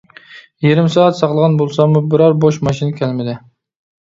يېرىم 0.67 0.87
سائەت 0.95 1.19
ساقلىغان 1.19 1.57
بولساممۇ 1.59 2.01
بىرەر 2.15 2.35
بوش 2.47 2.59
ماشىنا 2.69 2.99
كەلمىدى. 3.03 3.37